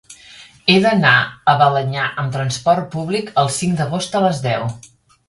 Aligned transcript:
He 0.71 0.77
d'anar 0.85 1.11
a 1.53 1.53
Balenyà 1.59 2.05
amb 2.23 2.33
trasport 2.37 2.87
públic 2.97 3.29
el 3.43 3.53
cinc 3.59 3.77
d'agost 3.83 4.19
a 4.23 4.23
les 4.25 4.41
deu. 4.49 4.67